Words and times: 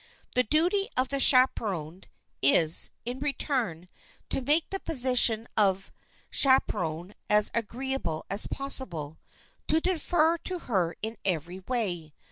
The 0.33 0.41
duty 0.41 0.89
of 0.97 1.09
the 1.09 1.19
chaperoned, 1.19 2.07
is, 2.41 2.89
in 3.05 3.19
return, 3.19 3.87
to 4.29 4.41
make 4.41 4.67
the 4.71 4.79
position 4.79 5.47
of 5.55 5.91
chaperon 6.31 7.13
as 7.29 7.51
agreeable 7.53 8.25
as 8.27 8.47
possible, 8.47 9.19
to 9.67 9.79
defer 9.79 10.39
to 10.39 10.57
her 10.57 10.95
in 11.03 11.17
every 11.23 11.59
way. 11.59 12.15